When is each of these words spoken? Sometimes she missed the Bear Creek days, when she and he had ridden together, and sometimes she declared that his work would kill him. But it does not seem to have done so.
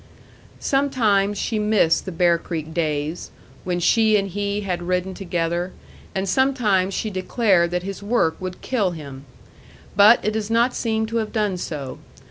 Sometimes 0.59 1.37
she 1.37 1.59
missed 1.59 2.05
the 2.05 2.11
Bear 2.11 2.39
Creek 2.39 2.73
days, 2.73 3.29
when 3.63 3.79
she 3.79 4.17
and 4.17 4.29
he 4.29 4.61
had 4.61 4.81
ridden 4.81 5.13
together, 5.13 5.73
and 6.15 6.27
sometimes 6.27 6.95
she 6.95 7.11
declared 7.11 7.69
that 7.69 7.83
his 7.83 8.01
work 8.01 8.35
would 8.39 8.61
kill 8.61 8.89
him. 8.97 9.25
But 9.95 10.19
it 10.25 10.31
does 10.31 10.49
not 10.49 10.73
seem 10.73 11.05
to 11.05 11.17
have 11.17 11.31
done 11.31 11.55
so. 11.57 11.99